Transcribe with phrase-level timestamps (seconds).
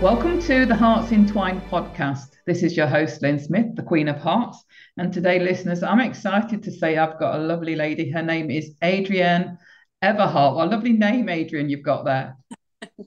[0.00, 2.36] Welcome to the Hearts Entwined podcast.
[2.46, 4.64] This is your host, Lynn Smith, the Queen of Hearts.
[4.96, 8.08] And today, listeners, I'm excited to say I've got a lovely lady.
[8.08, 9.58] Her name is Adrienne
[10.04, 10.54] Everheart.
[10.54, 12.36] What a lovely name, Adrienne, you've got there.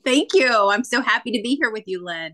[0.03, 0.53] Thank you.
[0.69, 2.33] I'm so happy to be here with you, Lynn.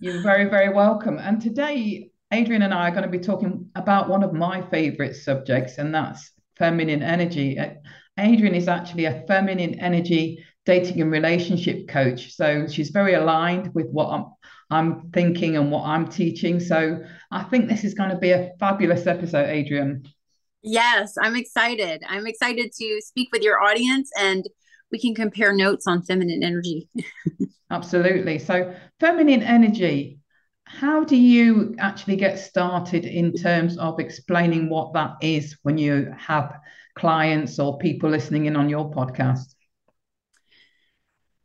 [0.00, 1.18] You're very, very welcome.
[1.18, 5.14] And today, Adrienne and I are going to be talking about one of my favorite
[5.14, 7.60] subjects, and that's feminine energy.
[7.60, 7.74] Uh,
[8.18, 12.34] Adrienne is actually a feminine energy dating and relationship coach.
[12.34, 14.26] So she's very aligned with what I'm,
[14.68, 16.60] I'm thinking and what I'm teaching.
[16.60, 20.04] So I think this is going to be a fabulous episode, Adrienne.
[20.62, 22.02] Yes, I'm excited.
[22.08, 24.44] I'm excited to speak with your audience and
[24.90, 26.88] we can compare notes on feminine energy.
[27.70, 28.38] Absolutely.
[28.38, 30.18] So, feminine energy,
[30.64, 36.12] how do you actually get started in terms of explaining what that is when you
[36.16, 36.58] have
[36.96, 39.55] clients or people listening in on your podcast?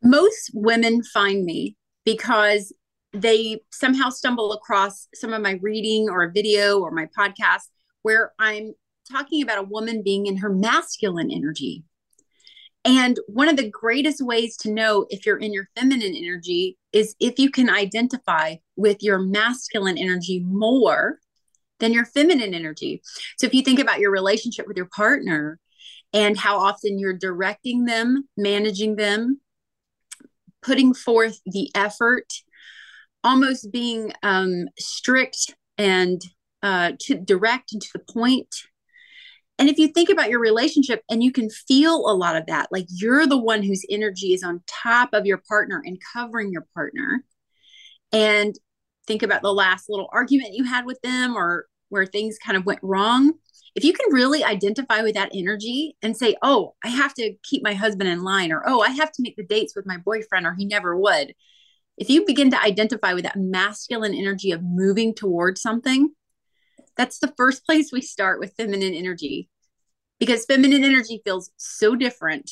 [0.02, 2.74] Most women find me because
[3.14, 7.68] they somehow stumble across some of my reading or a video or my podcast
[8.02, 8.74] where I'm
[9.12, 11.84] talking about a woman being in her masculine energy.
[12.84, 17.16] And one of the greatest ways to know if you're in your feminine energy is
[17.20, 21.20] if you can identify with your masculine energy more
[21.80, 23.02] than your feminine energy.
[23.38, 25.60] So if you think about your relationship with your partner
[26.14, 29.42] and how often you're directing them, managing them,
[30.62, 32.28] putting forth the effort,
[33.24, 36.22] almost being um, strict and
[36.64, 38.56] uh, to direct and to the point.
[39.60, 42.70] And if you think about your relationship and you can feel a lot of that,
[42.72, 46.66] like you're the one whose energy is on top of your partner and covering your
[46.74, 47.24] partner.
[48.12, 48.56] And
[49.06, 52.66] think about the last little argument you had with them or where things kind of
[52.66, 53.34] went wrong
[53.76, 57.64] if you can really identify with that energy and say, oh, I have to keep
[57.64, 60.46] my husband in line, or oh, I have to make the dates with my boyfriend,
[60.46, 61.34] or he never would.
[61.98, 66.14] If you begin to identify with that masculine energy of moving towards something,
[66.98, 69.50] that's the first place we start with feminine energy
[70.20, 72.52] because feminine energy feels so different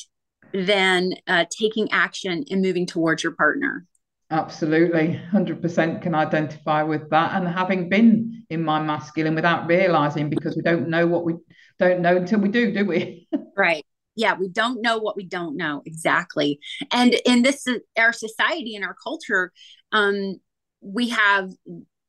[0.52, 3.86] than uh, taking action and moving towards your partner.
[4.32, 7.34] Absolutely, 100% can identify with that.
[7.34, 11.34] And having been in my masculine without realizing, because we don't know what we
[11.80, 13.28] don't know until we do, do we?
[13.56, 13.84] right.
[14.14, 16.60] Yeah, we don't know what we don't know exactly.
[16.92, 19.52] And in this, our society and our culture,
[19.90, 20.36] um,
[20.80, 21.50] we have,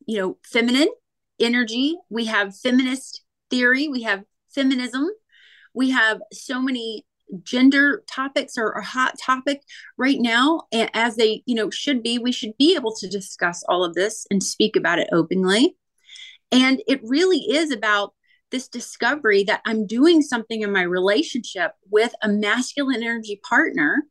[0.05, 0.89] you know, feminine
[1.39, 4.23] energy, we have feminist theory, we have
[4.53, 5.07] feminism,
[5.73, 7.05] we have so many
[7.43, 9.61] gender topics are a hot topic
[9.97, 12.17] right now as they you know should be.
[12.17, 15.75] We should be able to discuss all of this and speak about it openly.
[16.51, 18.13] And it really is about
[18.51, 24.03] this discovery that i'm doing something in my relationship with a masculine energy partner.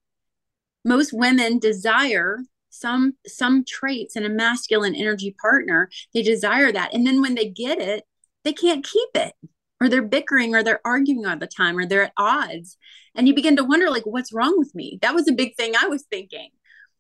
[0.85, 2.39] Most women desire
[2.71, 5.91] some some traits in a masculine energy partner.
[6.15, 6.95] They desire that.
[6.95, 8.05] And then when they get it
[8.45, 9.35] they can't keep it
[9.81, 12.77] or they're bickering or they're arguing all the time or they're at odds.
[13.15, 14.99] And you begin to wonder like what's wrong with me?
[15.03, 16.51] That was a big thing i was thinking.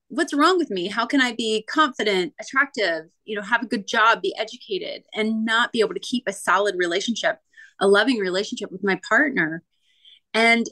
[0.08, 0.88] What's wrong with me?
[0.88, 5.44] How can i be confident attractive you know have a good job be educated and
[5.44, 7.38] not be able to keep a solid relationship
[7.82, 9.62] a loving relationship with my partner?
[10.34, 10.66] And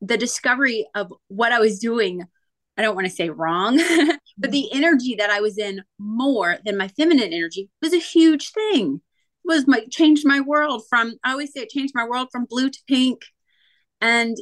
[0.00, 2.22] the discovery of what i was doing
[2.76, 4.50] i don't want to say wrong but mm-hmm.
[4.50, 9.00] the energy that i was in more than my feminine energy was a huge thing
[9.44, 12.70] was my changed my world from I always say it changed my world from blue
[12.70, 13.22] to pink
[14.00, 14.36] and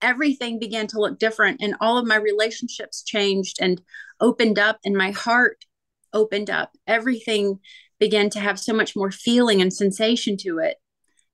[0.00, 3.82] everything began to look different and all of my relationships changed and
[4.20, 5.64] opened up and my heart
[6.12, 7.58] opened up everything
[7.98, 10.76] began to have so much more feeling and sensation to it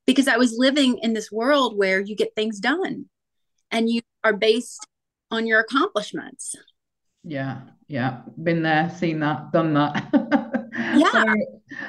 [0.06, 3.06] because I was living in this world where you get things done
[3.70, 4.86] and you are based
[5.30, 6.54] on your accomplishments.
[7.22, 10.40] Yeah, yeah, been there, seen that, done that.
[10.98, 11.10] Yeah.
[11.10, 11.24] so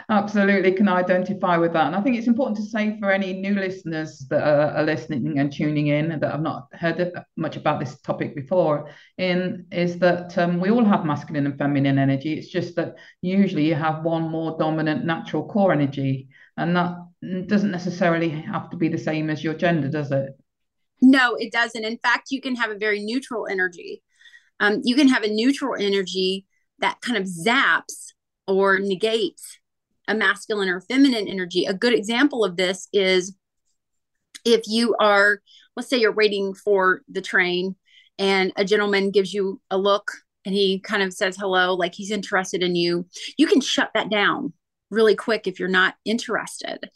[0.10, 1.88] absolutely can identify with that.
[1.88, 5.40] And I think it's important to say for any new listeners that are, are listening
[5.40, 10.38] and tuning in that have not heard much about this topic before, in is that
[10.38, 12.34] um, we all have masculine and feminine energy.
[12.34, 16.96] It's just that usually you have one more dominant natural core energy, and that
[17.48, 20.30] doesn't necessarily have to be the same as your gender, does it?
[21.02, 21.84] No, it doesn't.
[21.84, 24.02] In fact, you can have a very neutral energy
[24.60, 26.46] Um, you can have a neutral energy
[26.80, 28.14] that kind of zaps
[28.48, 29.60] or negates
[30.08, 31.66] a masculine or feminine energy.
[31.66, 33.36] A good example of this is
[34.46, 35.42] if you are,
[35.76, 37.76] let's say you're waiting for the train
[38.20, 40.12] and a gentleman gives you a look
[40.46, 43.08] and he kind of says hello, like he's interested in you,
[43.38, 44.54] you can shut that down
[44.92, 46.90] really quick if you're not interested.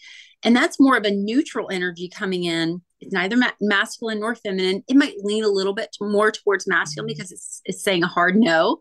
[0.43, 2.81] And that's more of a neutral energy coming in.
[3.01, 4.83] It's neither ma- masculine nor feminine.
[4.87, 8.35] It might lean a little bit more towards masculine because it's, it's saying a hard
[8.35, 8.79] no,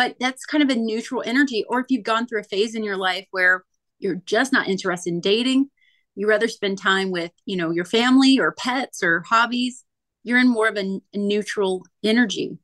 [0.00, 1.62] but that's kind of a neutral energy.
[1.68, 3.64] Or if you've gone through a phase in your life where
[3.98, 5.68] you're just not interested in dating,
[6.14, 9.84] you rather spend time with, you know, your family or pets or hobbies,
[10.22, 12.56] you're in more of a, a neutral energy.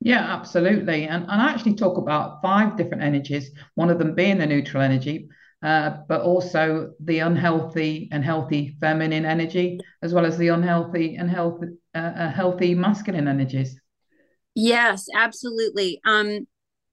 [0.00, 1.04] Yeah, absolutely.
[1.04, 4.82] And, and I actually talk about five different energies, one of them being the neutral
[4.82, 5.30] energy,
[5.62, 11.30] uh, but also the unhealthy and healthy feminine energy, as well as the unhealthy and
[11.30, 13.80] healthy, uh, uh, healthy masculine energies.
[14.54, 16.00] Yes, absolutely.
[16.04, 16.46] Um,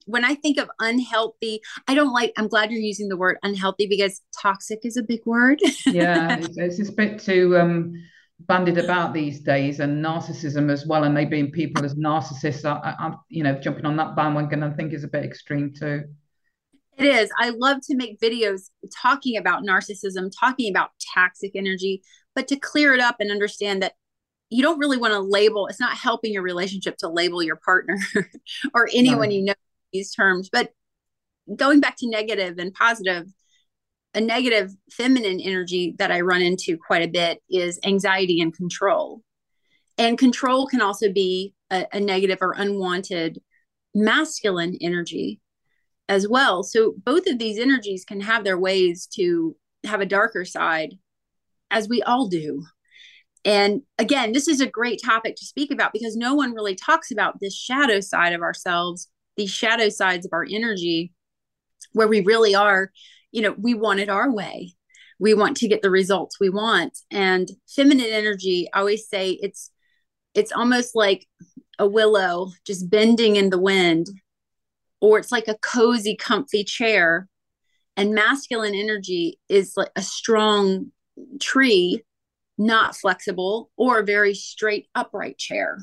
[0.05, 3.87] when I think of unhealthy, I don't like, I'm glad you're using the word unhealthy
[3.87, 5.59] because toxic is a big word.
[5.85, 7.93] yeah, it's, it's a bit too um,
[8.41, 11.03] bandied about these days and narcissism as well.
[11.03, 14.71] And they being people as narcissists, I, I'm, you know, jumping on that bandwagon, I
[14.71, 16.03] think is a bit extreme too.
[16.97, 17.29] It is.
[17.37, 22.01] I love to make videos talking about narcissism, talking about toxic energy,
[22.33, 23.93] but to clear it up and understand that
[24.49, 27.97] you don't really want to label, it's not helping your relationship to label your partner
[28.73, 29.35] or anyone no.
[29.35, 29.53] you know
[29.95, 30.49] these terms.
[30.51, 30.71] But
[31.55, 33.25] going back to negative and positive,
[34.13, 39.21] a negative feminine energy that I run into quite a bit is anxiety and control.
[39.97, 43.39] And control can also be a, a negative or unwanted
[43.93, 45.39] masculine energy
[46.09, 46.63] as well.
[46.63, 49.55] So both of these energies can have their ways to
[49.85, 50.95] have a darker side,
[51.71, 52.63] as we all do.
[53.43, 57.11] And again, this is a great topic to speak about because no one really talks
[57.11, 61.13] about this shadow side of ourselves, these shadow sides of our energy,
[61.93, 62.91] where we really are,
[63.31, 64.73] you know, we want it our way.
[65.19, 66.97] We want to get the results we want.
[67.09, 69.71] And feminine energy, I always say it's
[70.33, 71.25] it's almost like
[71.79, 74.07] a willow just bending in the wind
[75.01, 77.27] or it's like a cozy, comfy chair.
[77.97, 80.91] And masculine energy is like a strong
[81.39, 82.03] tree,
[82.57, 85.77] not flexible, or a very straight, upright chair.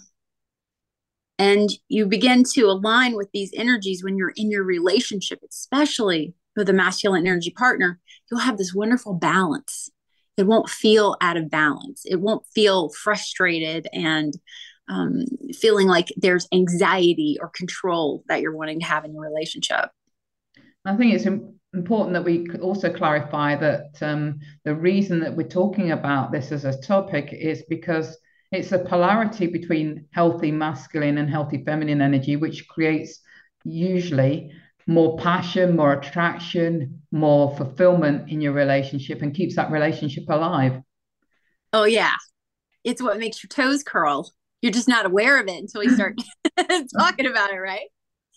[1.38, 6.68] And you begin to align with these energies when you're in your relationship, especially with
[6.68, 7.98] a masculine energy partner.
[8.30, 9.90] You'll have this wonderful balance.
[10.36, 12.02] It won't feel out of balance.
[12.04, 14.34] It won't feel frustrated and
[14.88, 15.24] um,
[15.54, 19.90] feeling like there's anxiety or control that you're wanting to have in your relationship.
[20.84, 21.26] I think it's
[21.74, 26.64] important that we also clarify that um, the reason that we're talking about this as
[26.64, 28.18] a topic is because
[28.52, 33.20] it's a polarity between healthy masculine and healthy feminine energy, which creates
[33.64, 34.52] usually
[34.86, 40.80] more passion, more attraction, more fulfillment in your relationship and keeps that relationship alive.
[41.72, 42.14] Oh, yeah.
[42.84, 44.30] It's what makes your toes curl
[44.62, 46.18] you're just not aware of it until you start
[46.98, 47.88] talking about it, right?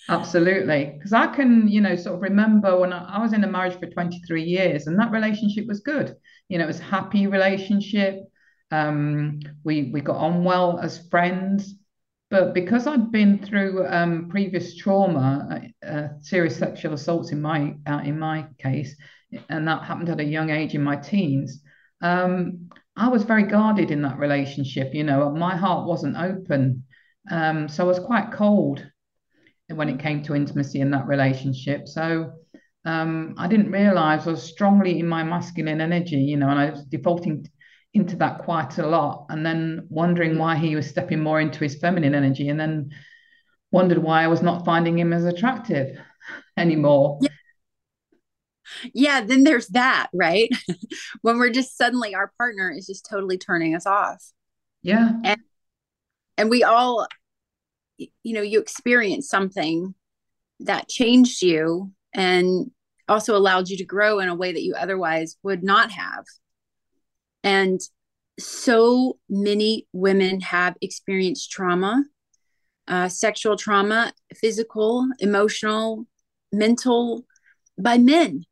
[0.10, 0.94] Absolutely.
[0.98, 3.80] Because I can, you know, sort of remember when I, I, was in a marriage
[3.80, 6.16] for 23 years and that relationship was good.
[6.50, 8.20] You know, it was a happy relationship.
[8.76, 11.76] Um, we we got on well as friends.
[12.32, 17.76] But because I'd been through um, previous trauma, uh, uh, serious sexual assaults in my
[17.88, 18.96] uh, in my case,
[19.50, 21.62] and that happened at a young age in my teens,
[22.02, 24.94] um, I was very guarded in that relationship.
[24.94, 26.84] You know, my heart wasn't open.
[27.30, 28.86] Um, so I was quite cold
[29.74, 31.88] when it came to intimacy in that relationship.
[31.88, 32.34] So
[32.86, 36.70] um, I didn't realize I was strongly in my masculine energy, you know, and I
[36.70, 37.48] was defaulting
[37.96, 41.76] into that quite a lot and then wondering why he was stepping more into his
[41.76, 42.92] feminine energy and then
[43.72, 45.98] wondered why I was not finding him as attractive
[46.58, 47.20] anymore.
[47.22, 47.30] Yeah
[48.94, 50.50] yeah, then there's that, right?
[51.22, 54.24] when we're just suddenly our partner is just totally turning us off.
[54.82, 55.12] Yeah.
[55.24, 55.40] And
[56.38, 57.08] and we all
[57.98, 59.96] you know, you experience something
[60.60, 62.72] that changed you and
[63.08, 66.26] also allowed you to grow in a way that you otherwise would not have.
[67.46, 67.80] And
[68.40, 72.04] so many women have experienced trauma,
[72.88, 76.08] uh, sexual trauma, physical, emotional,
[76.52, 77.26] mental,
[77.80, 78.44] by men.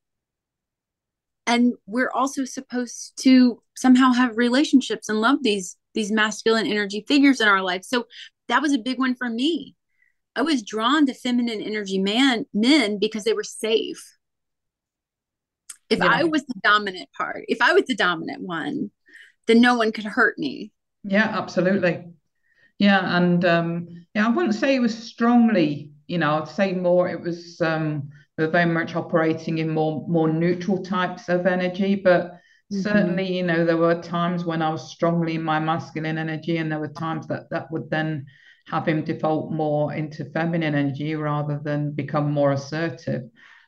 [1.47, 7.39] And we're also supposed to somehow have relationships and love these these masculine energy figures
[7.39, 7.83] in our life.
[7.83, 8.05] So
[8.47, 9.75] that was a big one for me.
[10.35, 14.17] I was drawn to feminine energy man men because they were safe
[15.93, 16.11] if yeah.
[16.11, 18.91] i was the dominant part if i was the dominant one
[19.47, 20.71] then no one could hurt me
[21.03, 22.05] yeah absolutely
[22.79, 25.91] Yeah, and um, yeah, I wouldn't say it was strongly.
[26.07, 27.07] You know, I'd say more.
[27.09, 31.95] It was um, we are very much operating in more more neutral types of energy,
[31.95, 32.81] but mm-hmm.
[32.81, 36.71] certainly, you know, there were times when I was strongly in my masculine energy, and
[36.71, 38.25] there were times that that would then
[38.67, 43.23] have him default more into feminine energy rather than become more assertive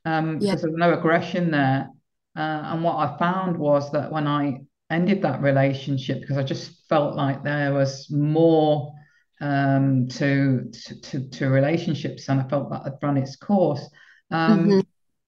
[0.05, 0.51] um, yeah.
[0.51, 1.89] because there's no aggression there.
[2.35, 6.87] Uh, and what I found was that when I ended that relationship, because I just
[6.89, 8.93] felt like there was more
[9.41, 10.71] um, to,
[11.03, 13.87] to, to relationships, and I felt that had run its course.
[14.31, 14.79] Um, mm-hmm.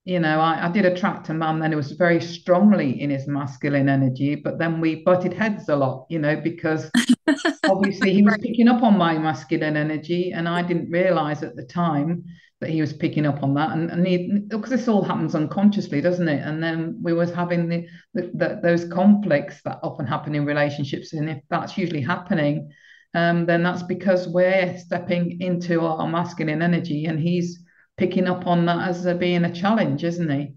[0.05, 3.27] You know, I, I did attract a man then who was very strongly in his
[3.27, 6.89] masculine energy, but then we butted heads a lot, you know, because
[7.69, 11.65] obviously he was picking up on my masculine energy, and I didn't realize at the
[11.65, 12.23] time
[12.59, 13.71] that he was picking up on that.
[13.71, 16.41] And, and because this all happens unconsciously doesn't it?
[16.43, 21.13] And then we was having the, the, the, those conflicts that often happen in relationships.
[21.13, 22.71] And if that's usually happening
[23.13, 27.05] um, then that's because we're stepping into our masculine energy.
[27.05, 27.63] And he's
[27.97, 30.53] picking up on that as a, being a challenge isn't he?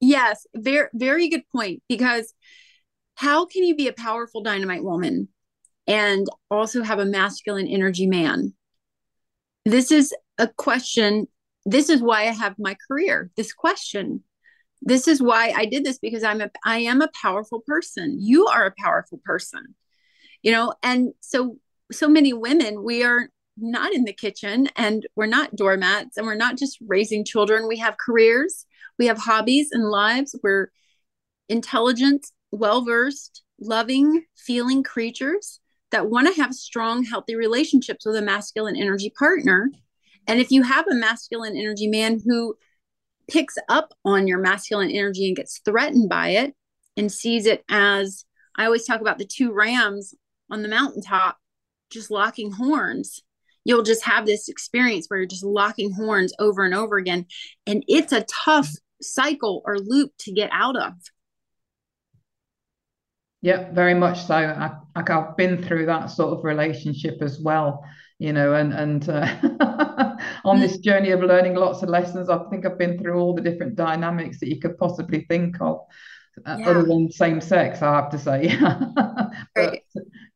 [0.00, 0.46] Yes.
[0.54, 1.82] Very very good point.
[1.88, 2.34] Because
[3.14, 5.28] how can you be a powerful dynamite woman
[5.86, 8.54] and also have a masculine energy man?
[9.64, 10.12] This is
[10.42, 11.28] a question.
[11.64, 13.30] This is why I have my career.
[13.36, 14.24] This question.
[14.82, 18.16] This is why I did this because I'm a I am a powerful person.
[18.20, 19.76] You are a powerful person.
[20.42, 21.58] You know, and so
[21.92, 26.34] so many women we are not in the kitchen and we're not doormats and we're
[26.34, 27.68] not just raising children.
[27.68, 28.66] We have careers,
[28.98, 30.34] we have hobbies and lives.
[30.42, 30.72] We're
[31.48, 35.60] intelligent, well versed, loving, feeling creatures
[35.92, 39.70] that want to have strong, healthy relationships with a masculine energy partner.
[40.26, 42.56] And if you have a masculine energy man who
[43.28, 46.54] picks up on your masculine energy and gets threatened by it
[46.96, 48.24] and sees it as
[48.56, 50.14] I always talk about the two rams
[50.50, 51.38] on the mountaintop
[51.90, 53.20] just locking horns.
[53.64, 57.26] You'll just have this experience where you're just locking horns over and over again.
[57.66, 60.94] And it's a tough cycle or loop to get out of.
[63.40, 64.34] Yeah, very much so.
[64.34, 67.84] I, I've been through that sort of relationship as well,
[68.22, 72.64] you know, and and uh, on this journey of learning lots of lessons, I think
[72.64, 75.80] I've been through all the different dynamics that you could possibly think of,
[76.46, 76.70] uh, yeah.
[76.70, 77.82] other than same sex.
[77.82, 78.56] I have to say,
[79.56, 79.80] but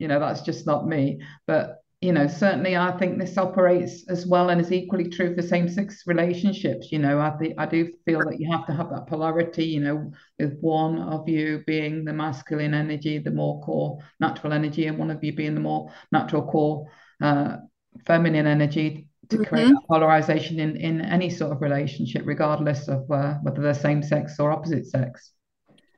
[0.00, 1.20] you know, that's just not me.
[1.46, 5.42] But you know, certainly I think this operates as well and is equally true for
[5.42, 6.90] same-sex relationships.
[6.90, 9.80] You know, I think I do feel that you have to have that polarity, you
[9.80, 14.98] know, with one of you being the masculine energy, the more core natural energy, and
[14.98, 16.90] one of you being the more natural core
[17.20, 17.58] uh,
[18.06, 19.86] feminine energy to create mm-hmm.
[19.88, 24.52] polarization in, in any sort of relationship, regardless of uh, whether they're same sex or
[24.52, 25.32] opposite sex.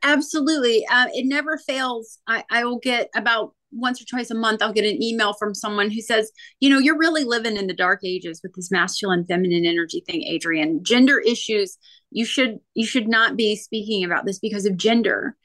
[0.02, 0.86] Absolutely.
[0.90, 2.18] Uh, it never fails.
[2.26, 5.54] I, I will get about once or twice a month i'll get an email from
[5.54, 9.24] someone who says you know you're really living in the dark ages with this masculine
[9.26, 11.76] feminine energy thing adrienne gender issues
[12.10, 15.36] you should you should not be speaking about this because of gender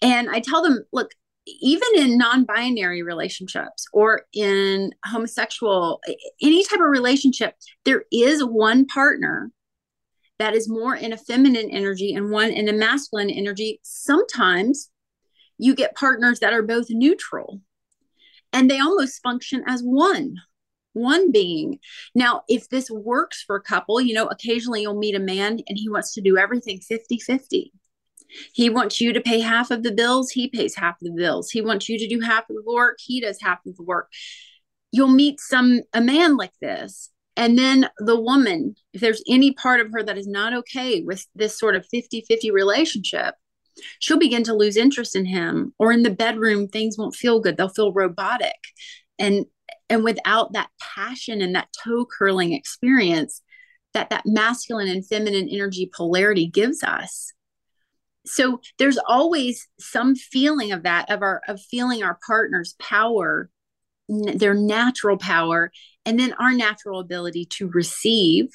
[0.00, 1.10] and i tell them look
[1.46, 6.00] even in non-binary relationships or in homosexual
[6.42, 9.50] any type of relationship there is one partner
[10.38, 13.80] that is more in a feminine energy and one in a masculine energy.
[13.82, 14.90] Sometimes
[15.58, 17.60] you get partners that are both neutral
[18.52, 20.36] and they almost function as one
[20.92, 21.78] one being.
[22.14, 25.78] Now if this works for a couple you know occasionally you'll meet a man and
[25.78, 27.72] he wants to do everything 50 50
[28.52, 31.50] he wants you to pay half of the bills he pays half of the bills.
[31.50, 34.08] He wants you to do half of the work he does half of the work.
[34.92, 39.80] You'll meet some a man like this and then the woman if there's any part
[39.80, 43.34] of her that is not okay with this sort of 50 50 relationship
[43.98, 47.56] she'll begin to lose interest in him or in the bedroom things won't feel good
[47.56, 48.56] they'll feel robotic.
[49.18, 49.46] And
[49.88, 53.42] and without that passion and that toe curling experience
[53.94, 57.32] that that masculine and feminine energy polarity gives us
[58.26, 63.50] so there's always some feeling of that of our of feeling our partner's power
[64.08, 65.70] their natural power
[66.04, 68.46] and then our natural ability to receive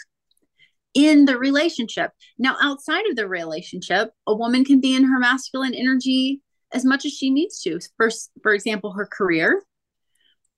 [0.93, 2.11] in the relationship.
[2.37, 6.41] Now, outside of the relationship, a woman can be in her masculine energy
[6.73, 7.79] as much as she needs to.
[7.97, 8.09] For,
[8.41, 9.61] for example, her career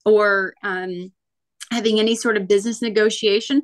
[0.05, 1.12] or um,
[1.72, 3.63] having any sort of business negotiation.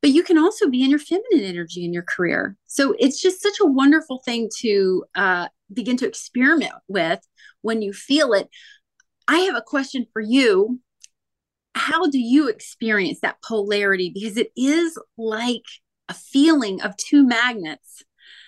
[0.00, 2.56] But you can also be in your feminine energy in your career.
[2.66, 7.20] So it's just such a wonderful thing to uh, begin to experiment with
[7.62, 8.48] when you feel it.
[9.26, 10.80] I have a question for you.
[11.74, 14.10] How do you experience that polarity?
[14.14, 15.64] Because it is like
[16.08, 18.02] a feeling of two magnets.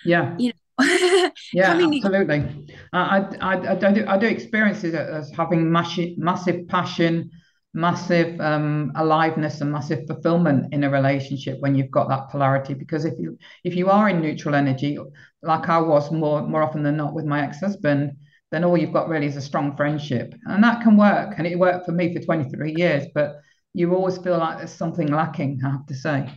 [0.05, 0.35] Yeah.
[0.37, 0.55] You know,
[1.53, 2.67] yeah, absolutely.
[2.93, 7.29] I, I, I, I, do, I do experience it as having massive, massive passion
[7.73, 12.73] massive um, aliveness and massive fulfillment in a relationship when you've got that polarity.
[12.73, 14.97] Because if you if you are in neutral energy,
[15.41, 18.13] like I was more more often than not with my ex husband,
[18.51, 21.35] then all you've got really is a strong friendship, and that can work.
[21.37, 23.35] And it worked for me for 23 years, but
[23.73, 25.61] you always feel like there's something lacking.
[25.65, 26.29] I have to say.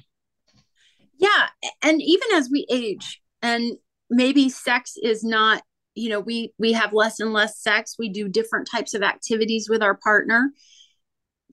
[1.18, 1.48] Yeah,
[1.82, 3.76] and even as we age, and
[4.10, 5.62] maybe sex is not
[5.94, 9.68] you know we we have less and less sex we do different types of activities
[9.68, 10.52] with our partner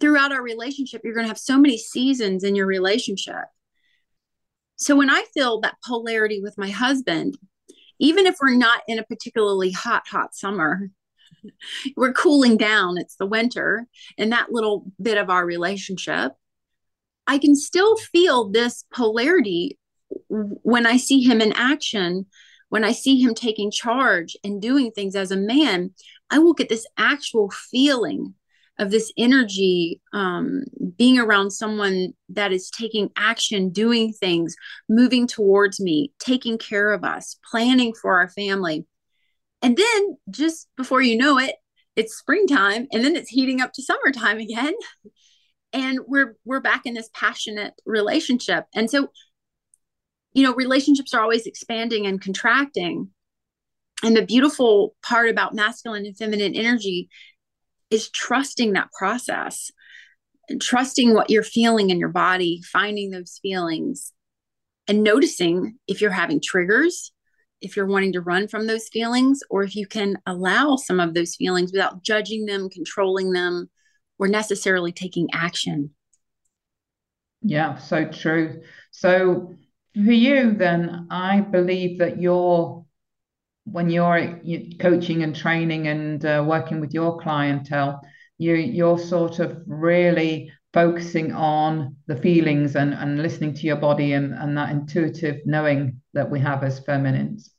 [0.01, 3.45] throughout our relationship you're going to have so many seasons in your relationship.
[4.75, 7.37] So when i feel that polarity with my husband
[7.99, 10.89] even if we're not in a particularly hot hot summer
[11.95, 16.33] we're cooling down it's the winter and that little bit of our relationship
[17.27, 19.77] i can still feel this polarity
[20.27, 22.25] when i see him in action
[22.71, 25.91] when I see him taking charge and doing things as a man,
[26.29, 28.33] I will get this actual feeling
[28.81, 30.63] of this energy um,
[30.97, 34.55] being around someone that is taking action, doing things,
[34.89, 38.85] moving towards me, taking care of us, planning for our family.
[39.61, 41.55] And then just before you know it,
[41.95, 44.73] it's springtime and then it's heating up to summertime again.
[45.73, 48.65] And we're we're back in this passionate relationship.
[48.75, 49.07] And so
[50.33, 53.07] you know, relationships are always expanding and contracting.
[54.03, 57.07] And the beautiful part about masculine and feminine energy
[57.91, 59.69] is trusting that process
[60.49, 64.13] and trusting what you're feeling in your body, finding those feelings
[64.87, 67.11] and noticing if you're having triggers,
[67.61, 71.13] if you're wanting to run from those feelings, or if you can allow some of
[71.13, 73.69] those feelings without judging them, controlling them,
[74.17, 75.91] or necessarily taking action.
[77.43, 78.61] Yeah, so true.
[78.91, 79.55] So
[79.93, 82.80] for you, then, I believe that you're,
[83.71, 84.39] when you're
[84.79, 88.01] coaching and training and uh, working with your clientele,
[88.37, 94.13] you, you're sort of really focusing on the feelings and, and listening to your body
[94.13, 97.51] and, and that intuitive knowing that we have as feminines.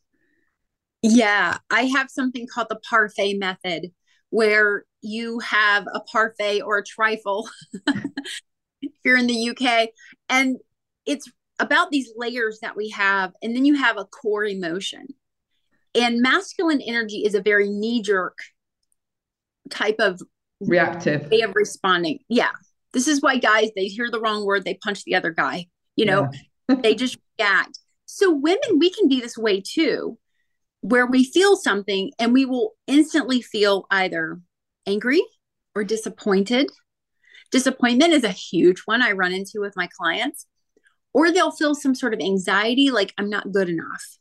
[1.03, 3.93] Yeah, I have something called the parfait method
[4.31, 7.49] where you have a parfait or a trifle
[8.81, 9.89] if you're in the UK
[10.29, 10.57] and
[11.05, 15.07] it's about these layers that we have and then you have a core emotion
[15.95, 18.37] and masculine energy is a very knee jerk
[19.71, 20.21] type of
[20.61, 21.31] reactive.
[21.31, 22.21] way of responding.
[22.29, 22.51] Yeah.
[22.93, 26.05] This is why guys they hear the wrong word they punch the other guy you
[26.05, 26.31] know?
[26.69, 26.77] Yeah.
[26.83, 27.79] they just react.
[28.07, 30.19] So women we can be this way too
[30.81, 34.41] where we feel something and we will instantly feel either
[34.87, 35.23] angry
[35.75, 36.71] or disappointed.
[37.51, 40.47] Disappointment is a huge one i run into with my clients
[41.13, 44.17] or they'll feel some sort of anxiety like i'm not good enough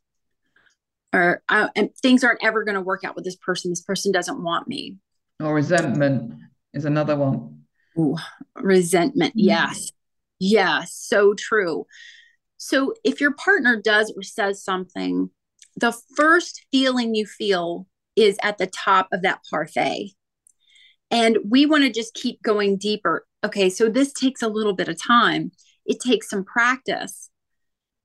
[1.14, 3.72] or uh, and things aren't ever going to work out with this person.
[3.72, 4.98] This person doesn't want me.
[5.40, 6.34] Or resentment
[6.74, 7.64] is another one.
[7.98, 8.18] Ooh,
[8.56, 9.32] resentment.
[9.32, 9.48] Mm-hmm.
[9.48, 9.92] yes.
[10.40, 10.94] Yes.
[10.94, 11.86] So true.
[12.58, 15.30] So if your partner does or says something
[15.78, 20.12] the first feeling you feel is at the top of that parfait.
[21.10, 23.26] And we want to just keep going deeper.
[23.44, 25.52] Okay so this takes a little bit of time.
[25.86, 27.31] It takes some practice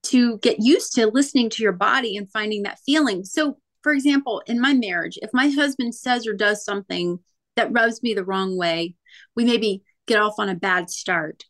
[0.08, 3.24] to get used to listening to your body and finding that feeling.
[3.24, 7.18] So, for example, in my marriage, if my husband says or does something
[7.56, 8.94] that rubs me the wrong way,
[9.34, 11.44] we maybe get off on a bad start.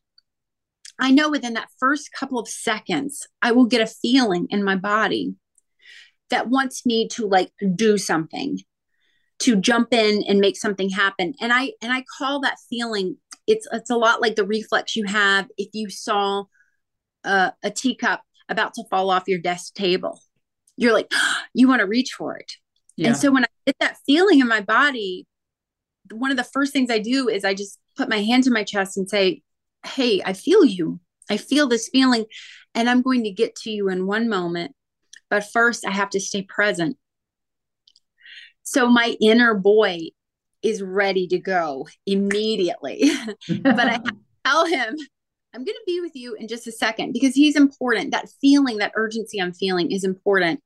[0.99, 4.77] I know within that first couple of seconds, I will get a feeling in my
[4.77, 5.35] body
[6.31, 8.59] that wants me to like do something
[9.39, 13.17] to jump in and make something happen and i and i call that feeling
[13.47, 16.45] it's it's a lot like the reflex you have if you saw
[17.25, 20.21] a, a teacup about to fall off your desk table.
[20.77, 21.11] You're like
[21.55, 22.53] you want to reach for it.
[22.97, 23.09] Yeah.
[23.09, 25.27] and so when i get that feeling in my body
[26.13, 28.65] one of the first things i do is i just put my hand to my
[28.65, 29.43] chest and say
[29.85, 31.01] hey i feel you.
[31.29, 32.25] I feel this feeling
[32.75, 34.75] and i'm going to get to you in one moment.
[35.29, 36.97] But first i have to stay present.
[38.63, 39.99] So my inner boy
[40.63, 43.11] is ready to go immediately.
[43.63, 44.01] but I
[44.45, 44.97] tell him,
[45.55, 48.11] I'm going to be with you in just a second because he's important.
[48.11, 50.61] That feeling, that urgency I'm feeling is important.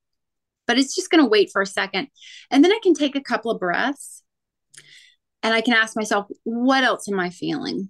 [0.67, 2.07] But it's just going to wait for a second.
[2.49, 4.23] And then I can take a couple of breaths
[5.43, 7.89] and I can ask myself, what else am I feeling?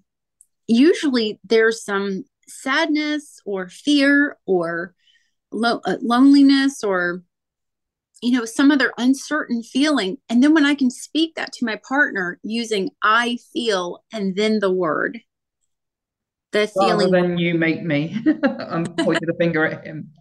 [0.67, 4.93] Usually there's some sadness or fear or
[5.51, 7.23] lo- uh, loneliness or
[8.21, 10.17] you know, some other uncertain feeling.
[10.29, 14.59] And then when I can speak that to my partner using I feel and then
[14.59, 15.19] the word,
[16.51, 17.11] the feeling.
[17.11, 20.11] Than you make me, I'm pointing the finger at him.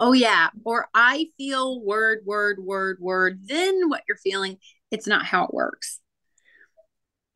[0.00, 0.50] Oh, yeah.
[0.64, 4.58] Or I feel word, word, word, word, then what you're feeling.
[4.90, 6.00] It's not how it works.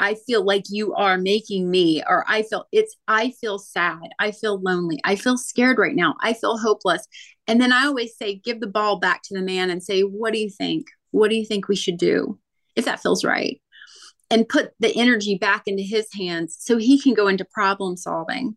[0.02, 4.08] I feel like you are making me, or I feel it's, I feel sad.
[4.18, 4.98] I feel lonely.
[5.04, 6.16] I feel scared right now.
[6.20, 7.06] I feel hopeless.
[7.46, 10.32] And then I always say, give the ball back to the man and say, what
[10.32, 10.88] do you think?
[11.12, 12.38] What do you think we should do?
[12.74, 13.61] If that feels right.
[14.32, 18.56] And put the energy back into his hands so he can go into problem solving.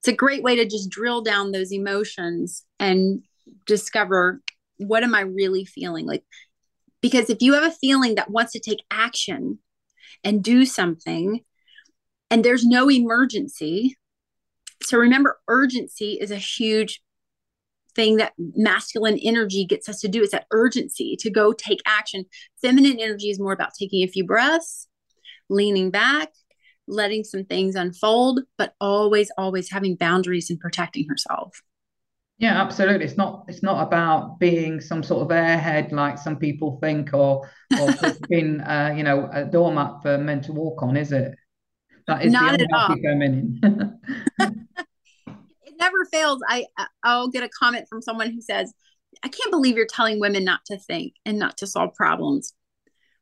[0.00, 3.22] It's a great way to just drill down those emotions and
[3.64, 4.42] discover
[4.76, 6.22] what am I really feeling like?
[7.00, 9.58] Because if you have a feeling that wants to take action,
[10.24, 11.40] and do something
[12.30, 13.96] and there's no emergency
[14.82, 17.02] so remember urgency is a huge
[17.96, 22.24] thing that masculine energy gets us to do is that urgency to go take action
[22.62, 24.86] feminine energy is more about taking a few breaths
[25.48, 26.30] leaning back
[26.86, 31.60] letting some things unfold but always always having boundaries and protecting herself
[32.38, 33.06] yeah, absolutely.
[33.06, 37.48] It's not it's not about being some sort of airhead like some people think, or
[37.80, 37.94] or
[38.28, 41.34] being uh, you know a doormat for men to walk on, is it?
[42.06, 44.00] That is not the unhealthy feminine.
[45.78, 46.40] never fails.
[46.48, 46.66] I
[47.02, 48.72] I'll get a comment from someone who says,
[49.22, 52.54] "I can't believe you're telling women not to think and not to solve problems."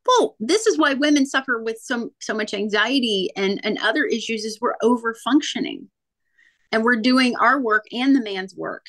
[0.06, 4.44] Well, this is why women suffer with so so much anxiety and and other issues.
[4.44, 5.90] Is we're over functioning,
[6.72, 8.86] and we're doing our work and the man's work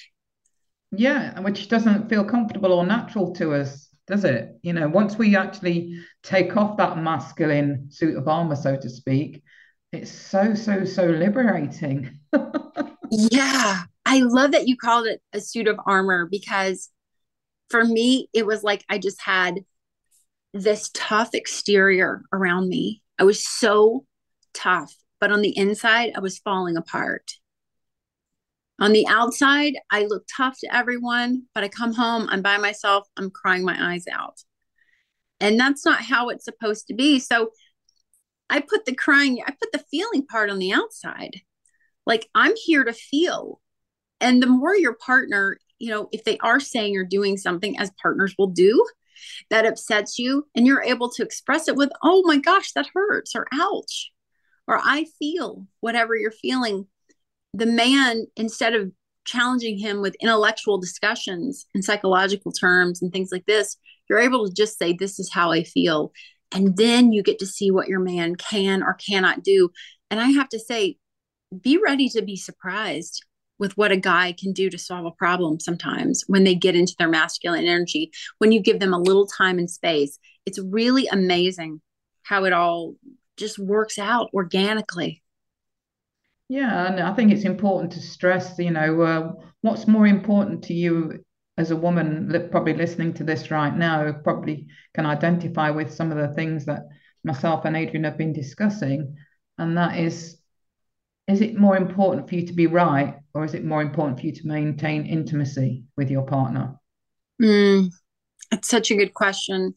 [0.98, 4.58] yeah, which doesn't feel comfortable or natural to us, does it?
[4.62, 9.44] You know, once we actually take off that masculine suit of armor, so to speak,
[9.92, 12.20] it's so, so, so liberating.
[13.12, 13.84] yeah.
[14.06, 16.90] I love that you called it a suit of armor because
[17.70, 19.66] for me, it was like I just had
[20.54, 23.02] this tough exterior around me.
[23.20, 24.06] I was so
[24.54, 27.32] tough, but on the inside, I was falling apart.
[28.80, 33.08] On the outside, I look tough to everyone, but I come home, I'm by myself,
[33.18, 34.42] I'm crying my eyes out.
[35.40, 37.20] And that's not how it's supposed to be.
[37.20, 37.52] So
[38.50, 41.42] I put the crying, I put the feeling part on the outside.
[42.06, 43.62] Like I'm here to feel.
[44.22, 47.92] And the more your partner, you know, if they are saying or doing something as
[48.02, 48.86] partners will do
[49.50, 53.34] that upsets you, and you're able to express it with, oh my gosh, that hurts,
[53.36, 54.12] or ouch,
[54.68, 56.88] or I feel whatever you're feeling
[57.56, 58.92] the man, instead of
[59.24, 63.78] challenging him with intellectual discussions and psychological terms and things like this,
[64.10, 66.12] you're able to just say, This is how I feel.
[66.52, 69.70] And then you get to see what your man can or cannot do.
[70.12, 70.98] And I have to say,
[71.62, 73.24] be ready to be surprised
[73.58, 76.96] with what a guy can do to solve a problem sometimes when they get into
[77.00, 80.20] their masculine energy, when you give them a little time and space.
[80.46, 81.82] It's really amazing
[82.24, 82.96] how it all
[83.38, 85.22] just works out organically.
[86.50, 89.32] Yeah, and I think it's important to stress, you know, uh,
[89.62, 91.24] what's more important to you
[91.58, 96.18] as a woman, probably listening to this right now, probably can identify with some of
[96.18, 96.84] the things that
[97.24, 99.16] myself and Adrienne have been discussing.
[99.58, 100.38] And that is,
[101.28, 104.26] is it more important for you to be right, or is it more important for
[104.28, 106.76] you to maintain intimacy with your partner?
[107.42, 107.90] Mm,
[108.52, 109.76] it's such a good question.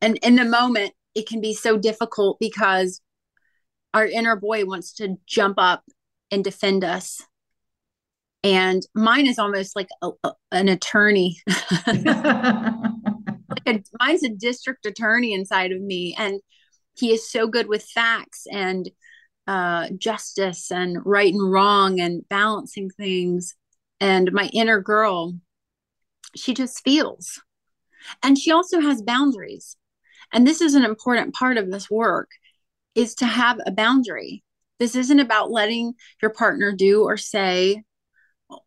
[0.00, 3.00] And in the moment, it can be so difficult because
[3.94, 5.84] our inner boy wants to jump up
[6.30, 7.20] and defend us
[8.44, 11.36] and mine is almost like a, a, an attorney
[14.00, 16.40] mine's a district attorney inside of me and
[16.94, 18.90] he is so good with facts and
[19.46, 23.54] uh, justice and right and wrong and balancing things
[24.00, 25.34] and my inner girl
[26.36, 27.40] she just feels
[28.22, 29.76] and she also has boundaries
[30.32, 32.30] and this is an important part of this work
[32.94, 34.42] is to have a boundary.
[34.78, 37.82] This isn't about letting your partner do or say,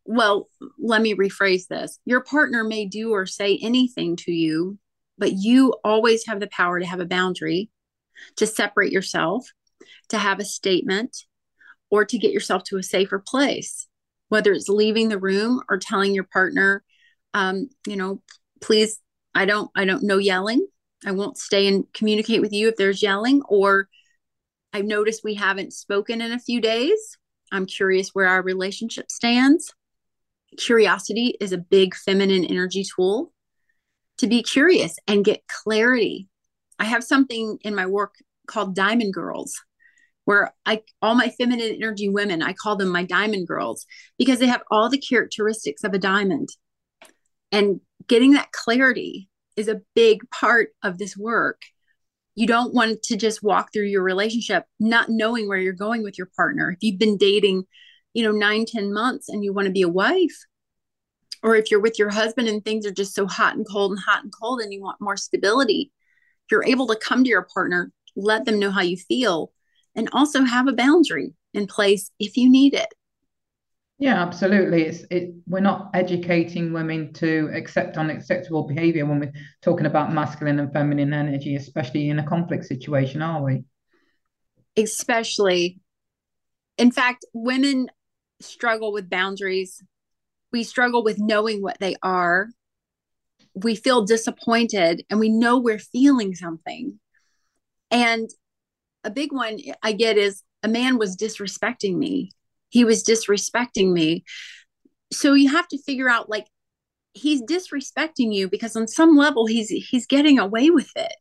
[0.05, 1.99] well, let me rephrase this.
[2.05, 4.77] Your partner may do or say anything to you,
[5.17, 7.69] but you always have the power to have a boundary,
[8.37, 9.47] to separate yourself,
[10.09, 11.25] to have a statement,
[11.89, 13.87] or to get yourself to a safer place,
[14.29, 16.83] whether it's leaving the room or telling your partner,
[17.33, 18.21] um, you know,
[18.61, 18.99] please,
[19.33, 20.65] I don't, I don't know yelling.
[21.05, 23.87] I won't stay and communicate with you if there's yelling, or
[24.73, 27.17] I've noticed we haven't spoken in a few days.
[27.51, 29.71] I'm curious where our relationship stands.
[30.57, 33.31] Curiosity is a big feminine energy tool
[34.17, 36.27] to be curious and get clarity.
[36.79, 38.15] I have something in my work
[38.47, 39.61] called Diamond Girls,
[40.25, 43.85] where I all my feminine energy women, I call them my diamond girls
[44.17, 46.49] because they have all the characteristics of a diamond.
[47.51, 51.61] And getting that clarity is a big part of this work
[52.37, 56.17] you don't want to just walk through your relationship not knowing where you're going with
[56.17, 57.63] your partner if you've been dating
[58.13, 60.35] you know nine ten months and you want to be a wife
[61.41, 64.01] or if you're with your husband and things are just so hot and cold and
[64.05, 65.89] hot and cold and you want more stability
[66.51, 69.51] you're able to come to your partner let them know how you feel,
[69.95, 72.93] and also have a boundary in place if you need it.
[73.97, 74.83] Yeah, absolutely.
[74.83, 75.33] It's it.
[75.47, 81.13] We're not educating women to accept unacceptable behavior when we're talking about masculine and feminine
[81.13, 83.63] energy, especially in a conflict situation, are we?
[84.75, 85.79] Especially,
[86.77, 87.87] in fact, women
[88.41, 89.81] struggle with boundaries.
[90.51, 92.49] We struggle with knowing what they are.
[93.53, 96.99] We feel disappointed, and we know we're feeling something.
[97.91, 98.29] And
[99.05, 102.31] a big one I get is a man was disrespecting me.
[102.69, 104.25] He was disrespecting me.
[105.13, 106.47] So you have to figure out like
[107.13, 111.13] he's disrespecting you because on some level he's he's getting away with it.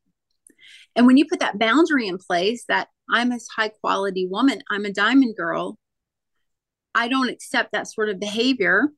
[0.96, 4.86] And when you put that boundary in place that i'm a high quality woman i'm
[4.86, 5.76] a diamond girl
[6.94, 8.88] i don't accept that sort of behavior.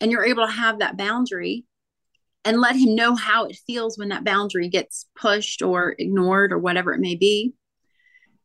[0.00, 1.64] And you're able to have that boundary
[2.44, 6.58] and let him know how it feels when that boundary gets pushed or ignored or
[6.58, 7.52] whatever it may be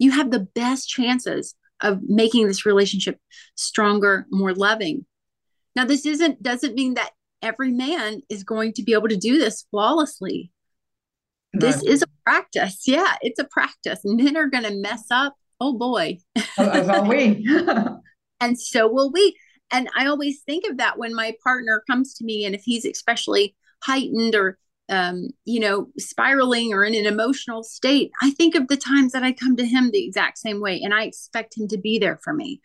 [0.04, 3.18] you have the best chances of making this relationship
[3.56, 5.06] stronger, more loving.
[5.76, 7.12] Now, this isn't doesn't mean that
[7.42, 10.52] every man is going to be able to do this flawlessly.
[11.54, 12.84] This is a practice.
[12.88, 14.00] Yeah, it's a practice.
[14.04, 15.36] Men are going to mess up.
[15.60, 16.18] Oh boy.
[16.58, 17.48] As are we.
[18.42, 19.38] and so will we.
[19.70, 22.86] And I always think of that when my partner comes to me, and if he's
[22.86, 24.58] especially heightened or
[24.90, 29.24] um, you know, spiraling or in an emotional state, I think of the times that
[29.24, 32.20] I come to him the exact same way and I expect him to be there
[32.24, 32.62] for me.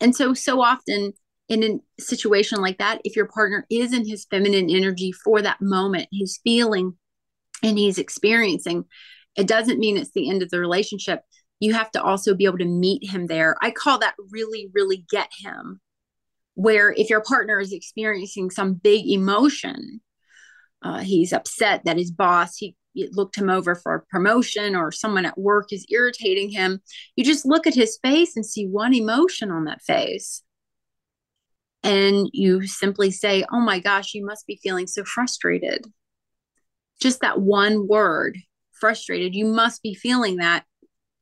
[0.00, 1.12] And so, so often
[1.48, 1.62] in
[1.98, 6.08] a situation like that, if your partner is in his feminine energy for that moment,
[6.10, 6.96] he's feeling
[7.62, 8.84] and he's experiencing,
[9.36, 11.20] it doesn't mean it's the end of the relationship.
[11.58, 13.56] You have to also be able to meet him there.
[13.60, 15.80] I call that really, really get him.
[16.54, 20.00] Where if your partner is experiencing some big emotion,
[20.82, 22.74] uh, he's upset that his boss he
[23.12, 26.80] looked him over for a promotion or someone at work is irritating him.
[27.16, 30.42] You just look at his face and see one emotion on that face.
[31.82, 35.86] And you simply say oh my gosh you must be feeling so frustrated.
[37.00, 38.38] Just that one word
[38.72, 40.64] frustrated you must be feeling that.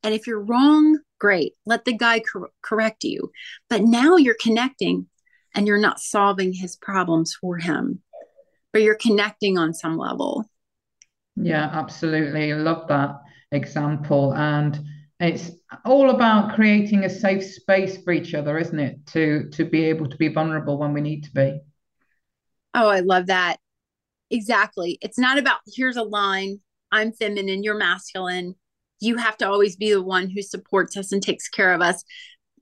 [0.03, 3.31] And if you're wrong great let the guy cor- correct you.
[3.69, 5.07] But now you're connecting
[5.53, 8.01] and you're not solving his problems for him
[8.71, 10.45] but you're connecting on some level.
[11.35, 12.51] Yeah, absolutely.
[12.51, 13.15] I love that
[13.51, 14.33] example.
[14.33, 14.79] And
[15.19, 15.51] it's
[15.85, 19.05] all about creating a safe space for each other, isn't it?
[19.07, 21.59] To to be able to be vulnerable when we need to be.
[22.73, 23.57] Oh, I love that.
[24.31, 24.97] Exactly.
[25.01, 28.55] It's not about here's a line, I'm feminine, you're masculine.
[29.01, 32.03] You have to always be the one who supports us and takes care of us.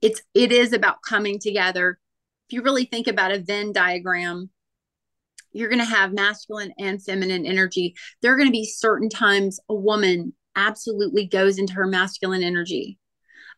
[0.00, 1.98] It's it is about coming together.
[2.48, 4.50] If you really think about a Venn diagram,
[5.52, 7.94] you're going to have masculine and feminine energy.
[8.22, 12.98] There are going to be certain times a woman absolutely goes into her masculine energy.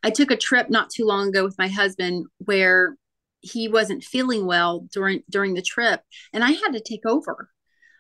[0.02, 2.96] I took a trip not too long ago with my husband where
[3.40, 7.48] he wasn't feeling well during during the trip and I had to take over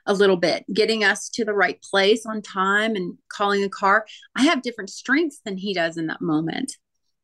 [0.06, 4.06] a little bit, getting us to the right place on time and calling a car.
[4.34, 6.76] I have different strengths than he does in that moment.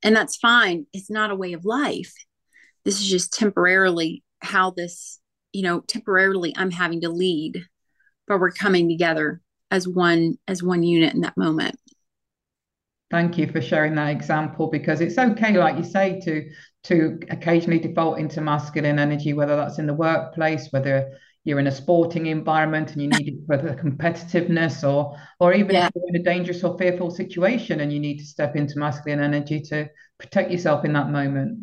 [0.03, 0.87] And that's fine.
[0.93, 2.13] It's not a way of life.
[2.85, 5.19] This is just temporarily how this
[5.57, 7.65] you know temporarily i'm having to lead
[8.29, 9.41] but we're coming together
[9.71, 11.75] as one as one unit in that moment
[13.11, 16.47] thank you for sharing that example because it's okay like you say to
[16.85, 21.11] to occasionally default into masculine energy whether that's in the workplace whether
[21.45, 25.75] you're in a sporting environment and you need it for the competitiveness or or even
[25.75, 25.87] yeah.
[25.87, 29.21] if you're in a dangerous or fearful situation and you need to step into masculine
[29.21, 29.89] energy to
[30.19, 31.59] protect yourself in that moment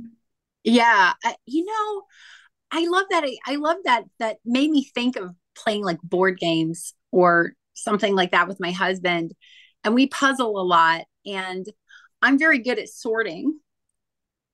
[0.63, 1.13] yeah
[1.45, 2.03] you know
[2.73, 3.23] I love that.
[3.45, 4.05] I love that.
[4.17, 8.71] That made me think of playing like board games or something like that with my
[8.71, 9.33] husband.
[9.83, 11.03] And we puzzle a lot.
[11.23, 11.67] And
[12.23, 13.59] I'm very good at sorting.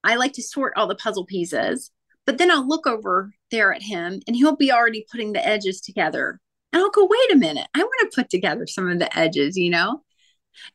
[0.04, 1.92] I like to sort all the puzzle pieces,
[2.26, 5.80] but then I'll look over there at him and he'll be already putting the edges
[5.80, 6.42] together.
[6.74, 9.58] And I'll go, wait a minute, I want to put together some of the edges,
[9.58, 10.04] you know?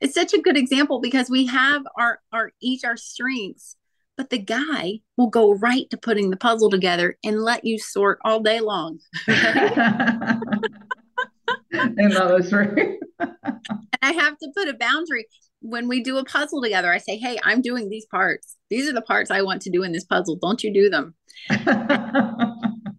[0.01, 3.77] It's such a good example because we have our our each our strengths
[4.17, 8.19] but the guy will go right to putting the puzzle together and let you sort
[8.25, 8.99] all day long.
[9.27, 10.41] and
[11.73, 12.99] that is true.
[14.03, 15.27] I have to put a boundary
[15.61, 16.93] when we do a puzzle together.
[16.93, 18.57] I say, "Hey, I'm doing these parts.
[18.71, 20.37] These are the parts I want to do in this puzzle.
[20.37, 21.15] Don't you do them."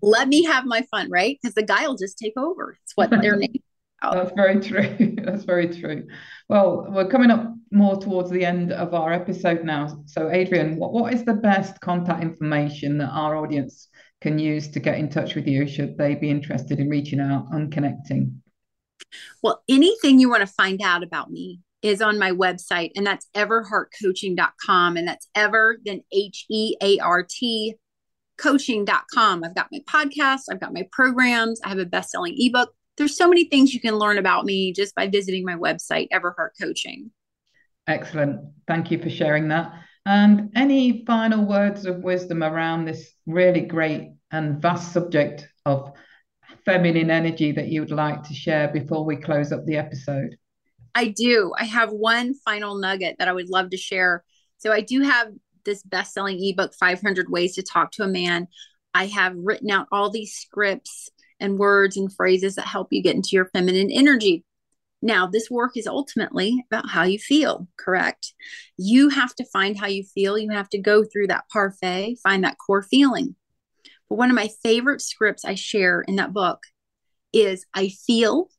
[0.02, 1.38] Let me have my fun, right?
[1.42, 2.78] Because the guy will just take over.
[2.84, 3.60] It's what they're named.
[4.02, 5.16] That's very true.
[5.24, 6.08] That's very true.
[6.48, 10.04] Well, we're coming up more towards the end of our episode now.
[10.06, 13.90] So, Adrienne, what, what is the best contact information that our audience
[14.22, 17.48] can use to get in touch with you should they be interested in reaching out
[17.52, 18.42] and connecting?
[19.44, 23.28] Well, anything you want to find out about me, is on my website, and that's
[23.36, 24.98] everheartcoaching.com.
[24.98, 27.76] And that's ever, then H E A R T
[28.38, 29.44] coaching.com.
[29.44, 32.74] I've got my podcast, I've got my programs, I have a best selling ebook.
[32.98, 36.50] There's so many things you can learn about me just by visiting my website, Everheart
[36.60, 37.12] Coaching.
[37.88, 38.42] Excellent.
[38.68, 39.74] Thank you for sharing that.
[40.06, 45.92] And any final words of wisdom around this really great and vast subject of
[46.64, 50.36] feminine energy that you would like to share before we close up the episode?
[50.94, 51.54] I do.
[51.58, 54.24] I have one final nugget that I would love to share.
[54.60, 55.28] So I do have
[55.66, 58.48] this best-selling ebook 500 ways to talk to a man.
[58.94, 63.16] I have written out all these scripts and words and phrases that help you get
[63.16, 64.45] into your feminine energy.
[65.06, 68.34] Now, this work is ultimately about how you feel, correct?
[68.76, 70.36] You have to find how you feel.
[70.36, 73.36] You have to go through that parfait, find that core feeling.
[74.10, 76.64] But one of my favorite scripts I share in that book
[77.32, 78.50] is I feel,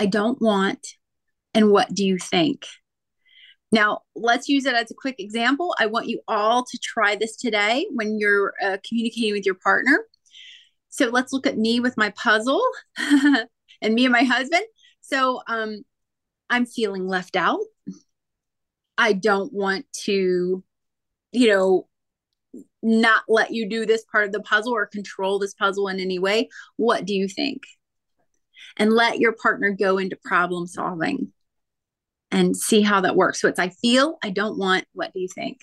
[0.00, 0.84] I don't want,
[1.54, 2.66] and what do you think?
[3.70, 5.76] Now, let's use it as a quick example.
[5.78, 10.06] I want you all to try this today when you're uh, communicating with your partner.
[10.88, 12.62] So let's look at me with my puzzle
[12.98, 14.64] and me and my husband.
[15.08, 15.84] So um,
[16.50, 17.60] I'm feeling left out.
[18.98, 20.64] I don't want to,
[21.32, 21.86] you know,
[22.82, 26.18] not let you do this part of the puzzle or control this puzzle in any
[26.18, 26.48] way.
[26.76, 27.62] What do you think?
[28.76, 31.32] And let your partner go into problem solving
[32.32, 33.40] and see how that works.
[33.40, 35.60] So it's I feel, I don't want, what do you think?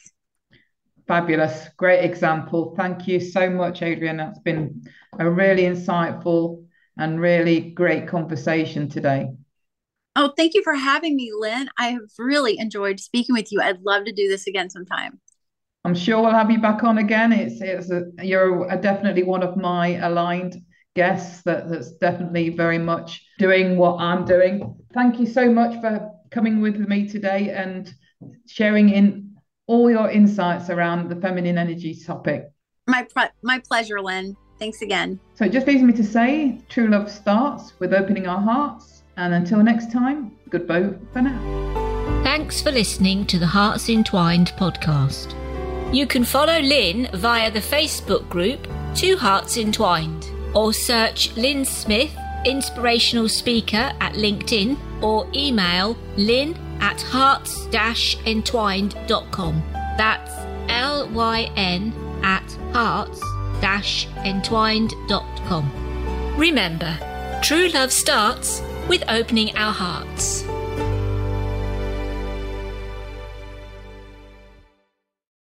[1.05, 1.67] Fabulous.
[1.75, 2.75] Great example.
[2.77, 4.17] Thank you so much, Adrienne.
[4.17, 4.85] That's been
[5.19, 6.65] a really insightful
[6.97, 9.29] and really great conversation today.
[10.15, 11.69] Oh, thank you for having me, Lynn.
[11.77, 13.61] I have really enjoyed speaking with you.
[13.61, 15.19] I'd love to do this again sometime.
[15.85, 17.33] I'm sure we'll have you back on again.
[17.33, 20.61] It's it's a, you're a, definitely one of my aligned
[20.95, 24.75] guests that, that's definitely very much doing what I'm doing.
[24.93, 27.91] Thank you so much for coming with me today and
[28.47, 29.35] sharing in
[29.67, 32.45] all your insights around the feminine energy topic.
[32.87, 33.07] My
[33.41, 34.37] my pleasure, Lynn.
[34.59, 35.19] Thanks again.
[35.35, 39.03] So it just leaves me to say true love starts with opening our hearts.
[39.17, 41.83] And until next time, goodbye for now.
[42.23, 45.35] Thanks for listening to the Hearts Entwined podcast.
[45.93, 52.15] You can follow Lynn via the Facebook group Two Hearts Entwined or search Lynn Smith,
[52.45, 59.63] inspirational speaker at LinkedIn or email lynn at hearts-entwined.com.
[59.97, 60.31] That's
[60.69, 61.91] L Y N
[62.23, 62.47] at
[63.63, 66.35] hearts-entwined.com.
[66.37, 70.43] Remember, true love starts with opening our hearts.